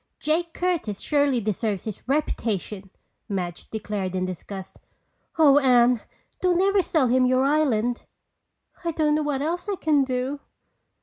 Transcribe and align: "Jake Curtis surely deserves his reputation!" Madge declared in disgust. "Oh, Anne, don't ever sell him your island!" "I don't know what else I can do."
"Jake 0.19 0.55
Curtis 0.55 0.99
surely 0.99 1.39
deserves 1.39 1.83
his 1.83 2.01
reputation!" 2.07 2.89
Madge 3.29 3.69
declared 3.69 4.15
in 4.15 4.25
disgust. 4.25 4.79
"Oh, 5.37 5.59
Anne, 5.59 6.01
don't 6.41 6.59
ever 6.59 6.81
sell 6.81 7.05
him 7.05 7.27
your 7.27 7.43
island!" 7.43 8.05
"I 8.83 8.93
don't 8.93 9.13
know 9.13 9.21
what 9.21 9.43
else 9.43 9.69
I 9.69 9.75
can 9.75 10.03
do." 10.03 10.39